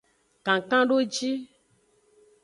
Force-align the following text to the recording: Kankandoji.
Kankandoji. 0.45 1.31